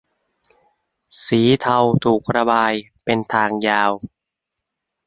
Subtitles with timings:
[1.25, 3.91] สีเทาถูกระบายเป็นทางยาว